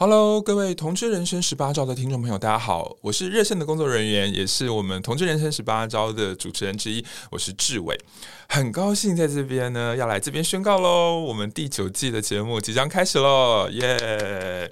[0.00, 7.98] Hello，各位同志人生十八招的听众朋友，大家好，我是热线的工作人员，也是我们同志人生十八招的主持人之一，我是志伟，
[8.48, 14.70] 很高兴在这边呢，要来这边宣告喽，我们第九季的节目即将开始喽，耶！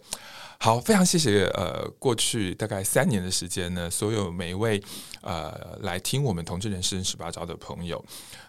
[0.61, 4.81] 好，非常谢谢呃，过去大概三年的时间呢，所有每一位
[5.23, 8.03] 呃来听我们同志人生十八招的朋友，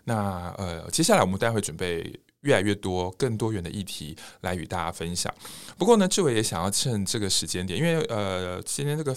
[0.04, 2.20] 那呃，接下来我们待会准备。
[2.42, 5.34] 越来越多、更多元的议题来与大家分享。
[5.78, 9.16] 不过呢，志伟也想要趁这个时间点，因为呃，今天这个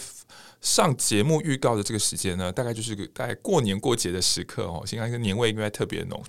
[0.60, 6.22] 上节目预告的这个时间呢，大概就是个大概过年过节的时刻哦，现在一个年味应该特别浓。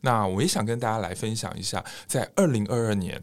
[0.00, 3.22] 那我也想跟大家来分享一下，在二零二二年，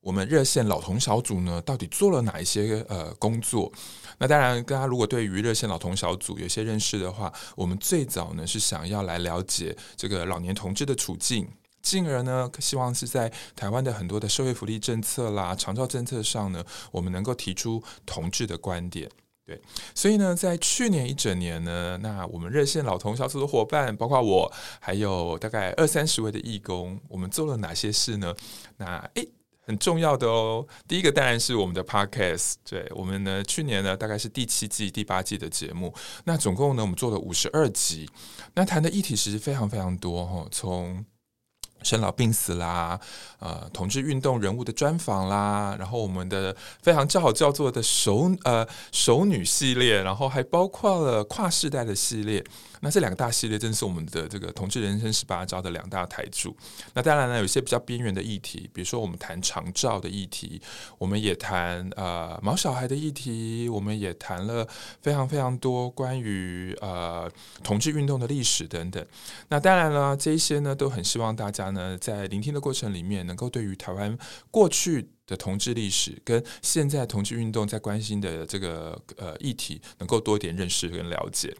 [0.00, 3.72] 我们热线老同小组呢，到底做了哪一些呃工作？
[4.18, 11.48] 那当然，大家如果对于热线老同小组有些认识的话，我们最早呢是想要来了解这个老年同志的处境。
[11.82, 19.10] 进而呢，希望是在台湾的很多的社会福利政策啦、长照政策上呢，我们能够提出同志的观点。
[19.46, 19.60] 对，
[19.96, 28.32] 所以呢，在去年一整年呢，那我们热线老同小组的伙伴，包括我，还有大概二三十位的义工，我们做了哪些事呢？
[28.76, 29.28] 那诶，
[29.66, 32.54] 很重要的哦，第一个当然是我们的 Podcast。
[32.68, 35.92] 对，我们呢，去年呢，大概是第七季、第八季的节目，
[36.24, 38.08] 那总共呢，我们做了五十二集，
[38.54, 41.04] 那谈的议题其实非常非常多哈，从
[41.82, 42.98] 生老病死啦，
[43.38, 52.44] 呃，同志运动人物的专访啦，然后我们的非常叫好叫座的熟呃熟女系列，然后还包括了跨世代的系列。
[52.82, 56.56] 那这两个大系列正是我们的这个同志人生十八招的两大台柱。
[56.94, 60.60] 那当然呢，有些比较边缘的议题，比如说我们谈长照的议题，
[60.96, 64.66] 我们也谈呃毛小孩的议题，我们也谈了
[65.02, 67.30] 非常非常多关于呃
[67.62, 69.04] 同志运动的历史等等。
[69.48, 74.16] 那当然了，这一些呢都很希望大家呢在聆听的过程里面，能够对于台湾
[74.50, 81.56] 过去的同志历史跟现在同志运动在关心的这个呃议题，能够多一点认识跟了解。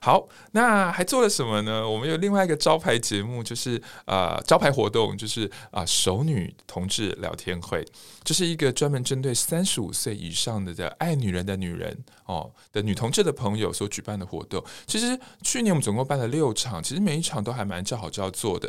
[0.00, 1.88] 好，那还做了什么呢？
[1.88, 7.86] 我们有另外一个招牌节目，就是呃招牌活动，就是啊、熟女同志聊天会，
[8.24, 14.62] 这、是一个专门针对三十五岁以上的的爱女人的女人哦的女同志的朋友所举办的活动。
[14.84, 18.68] 其实去年我们总共办了六场，其实每一场都还蛮叫好叫座的。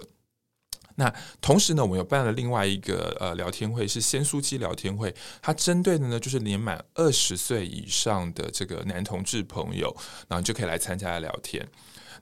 [0.99, 5.15] 那同时呢，我们有办了另外一个呃聊天会，是鲜酥鸡聊天会。
[5.41, 9.95] 它针对的呢，就是年满二十岁以上的这个男同志朋友，
[10.27, 11.65] 然后就可以来参加聊天。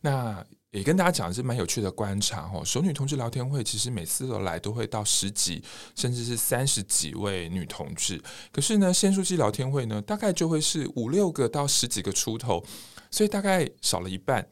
[0.01, 2.63] 那也跟大家讲的是蛮有趣的观察哦。
[2.63, 5.63] 熟女同志聊天会其实每次都来都会到十几，
[5.95, 8.21] 甚至是三十几位女同志。
[8.51, 12.63] 可是呢，先书记聊天会呢，大概就会是五六个到十几个出头，
[13.09, 14.47] 所以大概少了一半。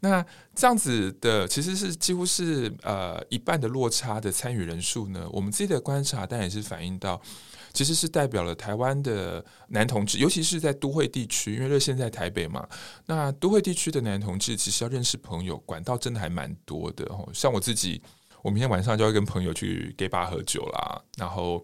[0.00, 0.24] 那
[0.54, 7.20] 这样子的其实是几乎是呃一半的落差的参与人数呢，我们自己的观察，但也是反映到，
[7.72, 12.66] 其实是代表了台湾的男同志，尤其是在都会地区，因为热线在台北嘛，
[13.06, 18.02] 那都会地区的男同志其实要认识朋友管道真的还蛮多的哦，像我自己。
[18.42, 21.60] 我明天晚上就要跟朋友去 gay bar 喝酒啦，然后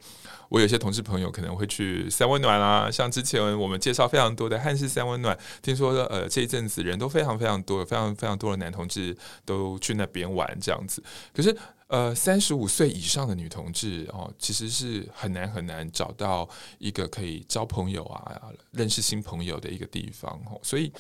[0.53, 11.03] 我有些同事朋友可能会去三温暖啦，像之前我们介绍非常多的汉室三温暖，听说呃这一阵子人都非常非常多，非常非常多的男同志都去那边玩这样子，
[11.33, 11.57] 可是。
[11.89, 16.49] 呃，三十五岁以上的女同志哦，其实是很难很难找到
[16.79, 20.91] 一个可以交朋友啊、认识新朋友的一个地方哦，所以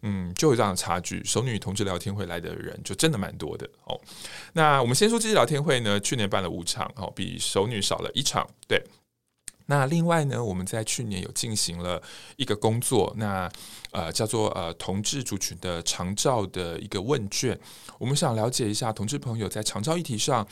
[0.00, 1.22] 嗯，就有这样的差距。
[1.22, 4.00] 熟女同志聊天会来的人就真的蛮多的哦。
[4.54, 8.82] 那我们先说这些聊天会呢，去年办了五场哦，比熟女少了一场，对。
[9.70, 12.02] 那另外呢，我们在去年有进行了
[12.36, 13.46] 一个工作，那
[13.90, 17.58] 呃叫做呃同志族群的长照的一个问卷，
[17.98, 20.46] 我们想了解一下同志朋友在长照议题上，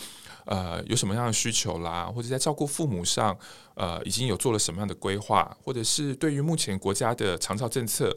[0.45, 3.35] 呃有什么样的需求啦，或者在照顾父母上，
[3.75, 8.15] 呃已经有做了什么样的规划，或者是对于目前国家的长照政策。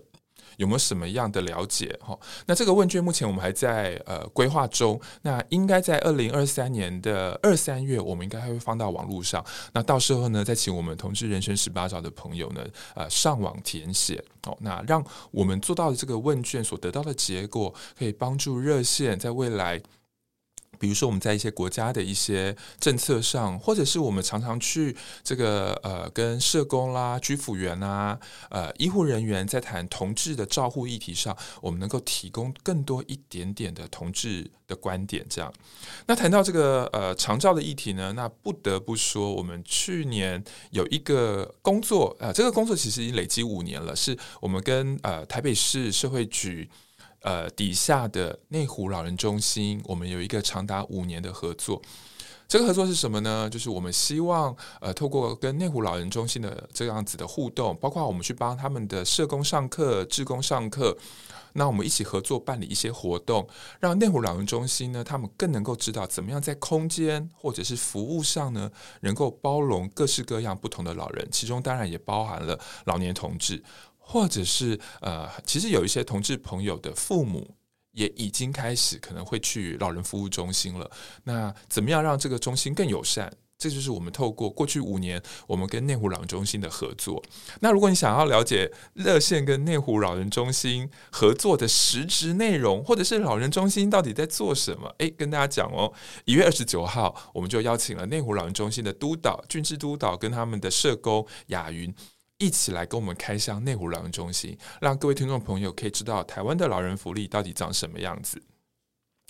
[0.59, 1.97] 有没有什么样的了解？
[2.01, 9.43] 哈，那这个问卷目前我们还在呃规划中，那应该在二零二三年的二三月，我们应该还会放到网络上。
[9.73, 12.61] 那到时候呢，再请我们同志人生十八招的朋友呢，
[12.93, 14.21] 呃，上网填写。
[14.43, 19.81] 哦，那让我们做到的这个问卷所得到的结果，可以帮助热线在未来
[20.79, 28.17] 比如说，我们在一些国家的一些政策上，或者是我们常常去这个呃，跟社工啦、居服员啊、
[28.49, 35.25] 呃医护人员在谈同志的照护议题上，我们能够提供更多一点点的同志的观点。
[35.29, 35.53] 这样，
[36.07, 40.41] 那谈到这个呃长照的议题呢，那不得不说，我们去年
[40.71, 46.69] 有一个工作啊、呃，这个工作其实已经累积五年了，是我们跟呃台北市社会局。
[47.21, 51.81] 呃，底下的内湖老人中心，我们有一个长达五年的合作。
[52.47, 53.47] 这个合作是什么呢？
[53.47, 60.97] 就是我们希望呃，透过跟内湖老人中心的这样子的互动，包括我们去帮他们的社工上课、志工上课，
[61.53, 63.47] 那我们一起合作办理一些活动，
[63.79, 68.71] 让内湖老人中心呢，他们更能够知道怎么样在空间或者是服务上呢，
[69.01, 73.61] 能够包容各式各样不同的老人，其中当然也包含了老年同志。
[74.11, 77.55] 或者是呃，其实有一些同志朋友的父母
[77.91, 80.89] 也已经开始可能会去老人服务中心了。
[81.25, 83.31] 那怎么样让这个中心更友善？
[83.59, 87.21] 这就是我们透过过去五年我们跟内湖老人中心的合作。
[87.59, 94.95] 那如果你想要了解热线跟内湖老人中心合作的实质内容，或者是老人中心到底在做什么？
[94.99, 101.93] 诶，跟大家讲哦，一月二十九号我们就邀请了内湖老人中心的督导俊智督导跟他们的社工雅云。
[102.39, 108.41] 一起来跟我们开箱内湖老人中心，让各位听众朋友可以知道台湾的老人福利到底长什么样子。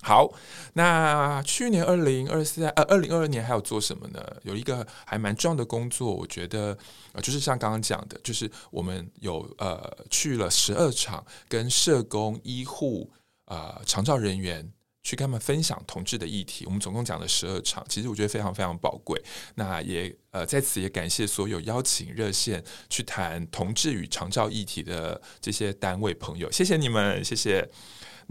[0.01, 0.31] 好，
[0.73, 4.23] 那去年二零二四呃二零二二年还有做什么呢？
[4.43, 6.77] 有一个还蛮重要的工作，我觉得
[7.11, 13.11] 呃就是像刚刚讲的，就是我们有呃去了十二场跟社工、医护、
[13.45, 14.71] 呃长照人员。
[15.09, 19.19] 去跟他们分享同志的议题，我们总共讲了十二场，其实我觉得非常非常宝贵。
[19.55, 27.67] 那也呃在此也感谢所有邀请热线去谈同志与长照议题的这些单位朋友，谢谢你们，谢谢。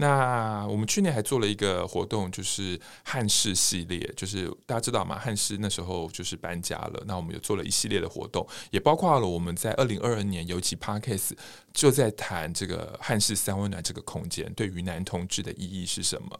[0.01, 5.19] 那我们去年还做了一个活动，就是汉室系列，就是大家知道吗？
[5.19, 11.31] 汉室那时候就是搬家了，那我们有做了一系列的活动，也包括了我们在二零二二年尤其 Podcast
[11.73, 16.39] 就在谈这个汉室三温暖这个空间对于男同志的意义是什么。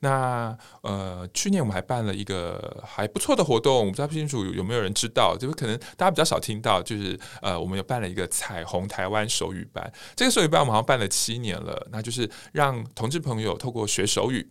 [0.00, 14.50] 那呃，去年我们还办了一个还不错的活动，我不知道不清楚有没有人知道，就是可能大家比较少听到，就是呃，我们有办了一个彩虹台湾手语班，这个手语班我们好像办了七年了，那就是让同志朋友透过学手语，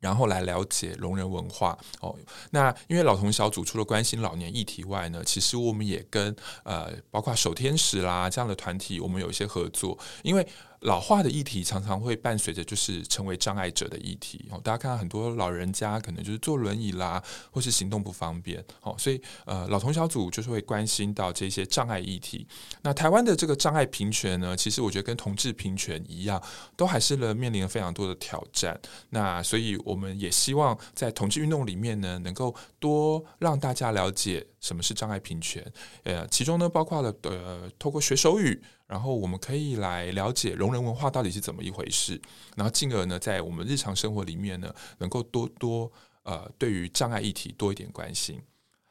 [0.00, 2.16] 然后来了解聋人文化哦。
[2.50, 6.34] 那因为老同小组除了关心老年议题外呢，其实我们也跟
[6.64, 10.46] 呃包括守天使啦这样的团体，我们有一些合作，因为。
[10.86, 22.46] 老化的议题常常会伴随着就是成为障碍者的议题哦，大家看到很多老人家可能就是坐轮椅啦，或是行动不方便哦，所以呃老同小组就是会关心到这些障碍议题。
[22.82, 26.40] 那台湾的这个障碍平权呢，其实我觉得跟同志平权一样，
[26.76, 28.80] 都还是呢面临了非常多的挑战。
[29.10, 35.64] 那所以我们也希望在同志运动里面呢，能够多让大家了解什么是障碍平权。
[36.02, 38.60] 呃，其中呢包括了呃透过学手语。
[38.88, 42.20] 然后我们可以来了解聋人文化到底是怎么一回事，
[42.54, 45.90] 然后进而呢，在我们日常生活里面呢，能够多多
[46.22, 48.40] 呃对于障碍议题多一点关心。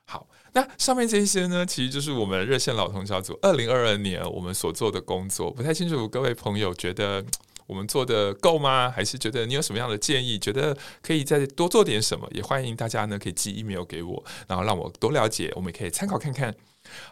[0.03, 5.49] 好，那上面这些呢，其实就是我们热线老同小组二零二二年我们所做的工作。
[5.49, 7.23] 不太清楚各位朋友觉得
[7.65, 8.89] 我们做的够吗？
[8.89, 10.37] 还是觉得你有什么样的建议？
[10.37, 12.27] 觉得可以再多做点什么？
[12.31, 16.55] 也欢迎大家呢可以寄 email 给我，然后让我多了解，我们也可以参考看看。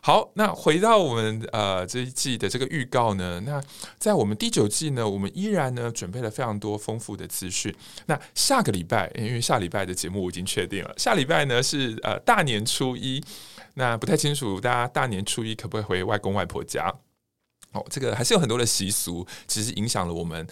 [0.01, 3.59] 好，那回到我们呃这一季的这个预告呢，那
[3.97, 7.73] 在我们第九季呢，我们依然呢准备了非常多丰富的资讯。
[8.05, 13.19] 那下个礼拜，因为下礼拜的节目我已经确定了，下礼拜呢是呃大年初一，
[13.73, 16.93] 那不太清楚大家大年初一可不可以回外公外婆家？
[17.73, 20.47] 哦，这个还是有很多的习俗，其实影响了我们。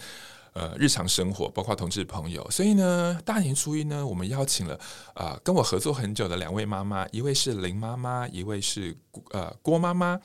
[0.54, 4.78] 呃，日常生活包括同志朋友，所以呢，大年初一呢，我们邀请了、
[5.14, 8.94] 呃，跟我合作很久的两位妈妈，一位是林妈妈，一位是
[9.30, 10.20] 呃郭妈妈。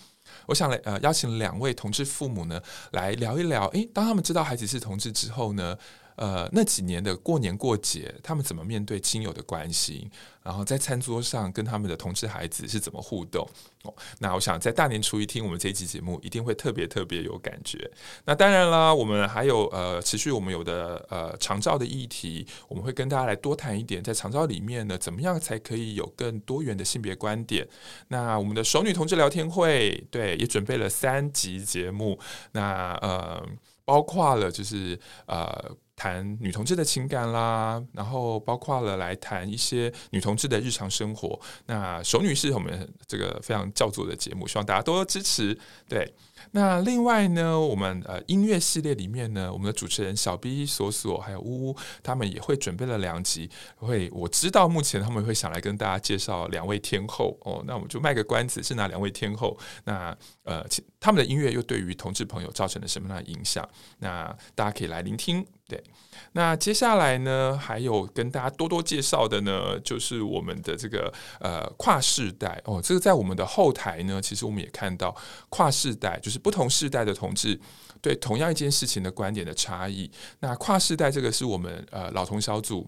[0.47, 2.61] 我想来呃邀请两位同志父母呢，
[2.91, 5.77] 来聊一聊，诶，当他们知道孩子是同志之后呢，
[6.17, 10.09] 呃，那几年的过年过节，他们怎么面对亲友的关心？
[10.43, 13.47] 然后在餐桌上跟他们的同志孩子是怎么互动？
[13.83, 17.91] 哦，那我想在大年初一听我们这一期节目，一定会特别特别有感觉。
[18.25, 27.67] 那当然啦，我们还有呃持续我们有的呃长照的议题，我们会跟大家来多谈一点，在长照里面呢，怎么样才可以有更多元的性别观点？
[28.07, 32.17] 那我们的熟女同志聊天会，对，也准备了三集节目，
[32.53, 33.45] 那呃
[33.85, 35.75] 包括了就是呃。
[35.97, 41.37] 谈女同志的情感啦，然后包括了来谈一些女同志的日常生活。
[41.65, 45.57] 那熟女是我们这个非常叫座的节目，希望大家多多支持。
[45.89, 46.13] 对，
[46.51, 59.57] 那另外呢，我们呃音乐系列里面呢，我们的主持人小 B、锁锁还有呜呜，他们也会准备了两集，会我知道目前他们会想来跟大家介绍两位天后哦，那我们就卖个关子，是哪两位天后？
[59.83, 60.65] 那呃，
[60.99, 63.67] 他们的音乐又对于同志朋友造成了什么样的影响？
[63.99, 65.45] 那大家可以来聆听。
[65.69, 65.83] 对，
[66.31, 75.13] 那接下来呢，还有跟大家多多介绍的呢，就是我们的这个呃跨世代哦，这个在我们的后台呢，其实我们也看到
[75.49, 77.57] 跨世代，就是不同世代的同志
[78.01, 80.11] 对同样一件事情的观点的差异。
[80.41, 82.85] 那跨世代这个是我们呃老同小组。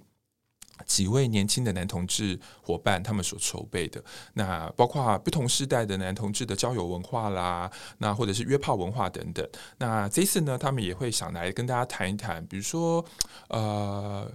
[0.85, 4.01] 几位年轻的男同志伙伴，他们所筹备的，
[4.33, 9.45] 那包括不同时代的男同志的交友文化啦，那或者是约炮文化等等。
[9.77, 13.05] 那这次呢，他们也会想来跟大家谈一谈，比如说，
[13.49, 14.31] 呃，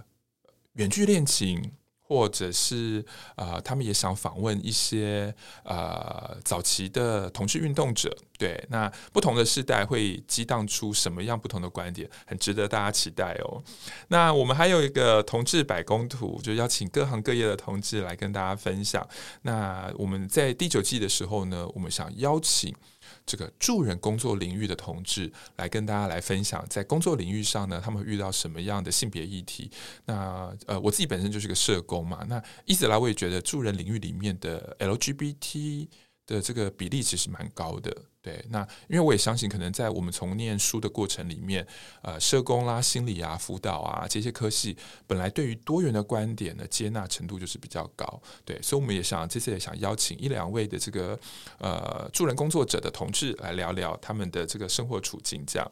[0.73, 1.71] 远距恋情。
[2.07, 3.03] 或者是
[3.35, 5.33] 呃，他们也想访问一些
[5.63, 13.63] 呃早期的同志运动者，对，那不同的世代会激荡出什么样不同的观点，很值得大家期待哦。
[14.09, 19.07] 那我们还有一个同志百工图，就邀请各行各业的同志来跟大家分享。
[19.41, 22.75] 那我们在第九季的时候呢，我们想邀请。
[23.25, 29.69] 这个助人工作领域的同志来跟大家来分享，在工作领域上呢，他们遇到什么样的性别议题？
[30.05, 35.87] 那呃，我自己本身就是个社工嘛，那一直来我也觉得助人领域里面的 LGBT
[36.27, 37.95] 的这个比例其实蛮高的。
[38.25, 41.63] 对，那因为我也相信，可能在我们从念书的过程里面，
[42.01, 48.19] 呃，社工啦、心理啊、辅导啊这些科系，本来对于多元的观点的接纳程度就是比较高。
[48.43, 51.15] 对，所以我们也想这次也想邀请一两位的这个
[51.59, 55.43] 呃助人工作者的同志来聊聊他们的这个生活处境。
[55.45, 55.71] 这样，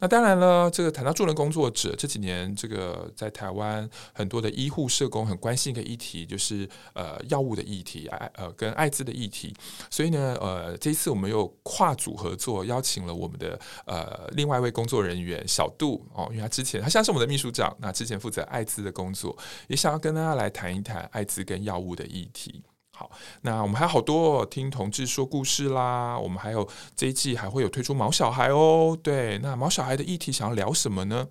[0.00, 9.54] 那当然了，这个谈到助人工作者，这几年这个在台湾很多的医护社工很关心一个议题，就是呃药物的议题，艾呃跟艾滋的议题。
[9.88, 11.91] 所以呢，呃，这一次我们又跨。
[11.94, 19.36] 组合作邀请了我们的呃另外一位工作人员小杜哦，因为他之前他现在是我们的秘书长，那之前负责艾滋的工作，
[19.68, 22.62] 也想要跟大家来谈一谈艾滋跟药物的议题。
[22.94, 28.96] 好，那我们还有好多、听同志说故事啦，我们还有这一季还会有推出毛小孩哦。
[29.02, 31.26] 对，那毛小孩的议题想要聊什么呢？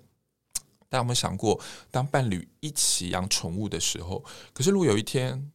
[0.89, 1.57] 大家有没有想过，
[1.91, 5.51] 当伴侣一起养宠物的时候，可是如果有一天，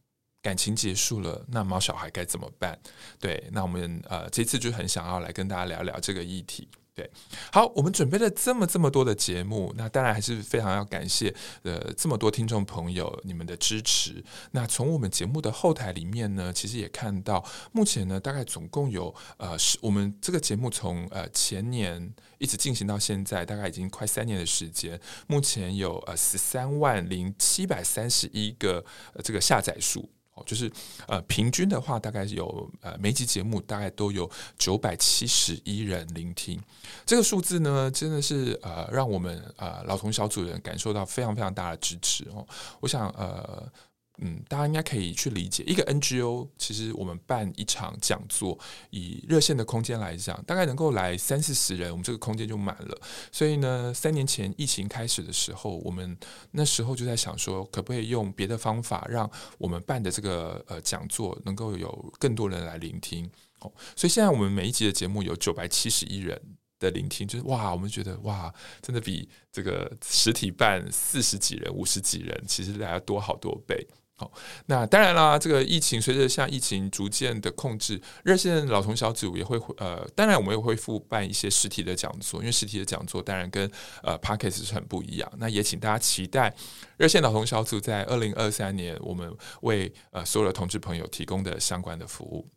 [0.47, 2.79] 感情结束了，那毛小孩该怎么办？
[3.19, 6.69] 对，那我们呃这次就很想要来跟大家聊聊这个议题。
[6.95, 7.11] 对，
[7.51, 11.31] 好，我们准备了这么这么多的节目，那当然还是非常要感谢
[11.63, 14.23] 呃这么多听众朋友你们的支持。
[14.51, 30.09] 那从我们节目的后台里面呢，其实也看到，目前呢大概总共有呃是我们这个节目从呃前年一直进行到现在，大概已经快三年的时间，目前有呃十三万零七百三十一个呃这个下载数。
[30.45, 30.71] 就是
[31.07, 36.59] 呃，平均的话，大概有呃，每集节目大概都有九百七十一人聆听，
[37.05, 42.45] 这个数字呢，真的是呃，让我们呃老同小组人感受到非常非常大的支持哦。
[42.79, 43.71] 我想呃。
[44.19, 48.57] 嗯，大家应该可以去理解，一个 NGO 其实我们办一场讲座，
[48.89, 52.99] 以热线的空间来讲，大概能够来三四十人，我们这个空间就满了。
[53.31, 56.17] 所以呢，三年前疫情开始的时候，我们
[56.51, 63.29] 那时候就在想说，可不可以用别的方法，让我们办的这个呃讲座能够有更多人来聆听。
[63.59, 66.41] 哦，所以现在我们每一集的节目有九百七十一人
[66.79, 73.87] 的聆听，就是哇，我们觉得哇，真的比这个实体办四十几人、五十几人，其实大家多好多倍。
[74.19, 74.31] 好，
[74.65, 83.69] 那当然啦，这个疫情随着像疫情逐渐的控制，热线老同小组也会呃，当然我们也会复办一些实体的讲座，因为实体的讲座当然跟
[84.01, 85.31] 呃 Podcast 是很不一样。
[85.37, 86.51] 那也请大家期待
[86.97, 89.31] 热线老同小组在二零二三年，我们
[89.61, 92.49] 为呃所有的同志朋友提供的相关的服务。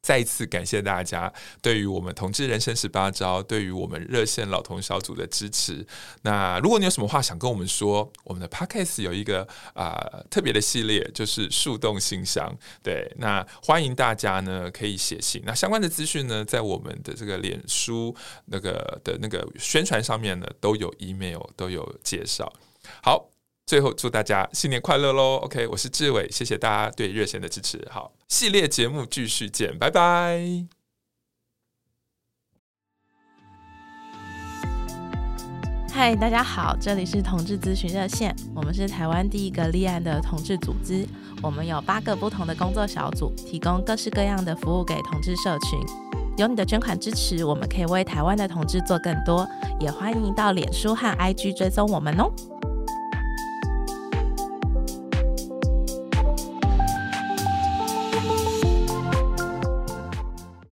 [0.00, 5.86] 再一次感谢大家对于我们同志人生十八招，对于我们热线老同小组的支持。
[6.22, 9.98] 那如果你有什么话想跟我们说，我们的 Podcast 有一个啊、
[10.30, 12.56] 特别的系列，就是树洞信箱。
[12.82, 15.42] 对，那欢迎大家呢可以写信。
[15.44, 18.14] 那相关的资讯呢，在我们的这个脸书
[18.46, 22.52] 那个的那个宣传上面呢，都有 email 都有介绍。
[23.02, 23.37] 好。
[23.68, 27.86] 最后祝大家新年快乐喽！OK，我是志伟，谢谢大家对热线的支持。
[27.90, 30.40] 好，系列节目继续见，拜拜。
[35.92, 41.06] 嗨，大家好，这里是同志咨询热线，我们是台湾第一个立案的同志组织，
[41.42, 45.78] 我们有八个不同的工作小组，提供各式各样的服务给同志社群。
[46.38, 49.46] 有你的捐款支持，我们可以为台湾的同志做更多，
[49.78, 52.32] 也欢迎到脸书和 IG 追踪我们哦。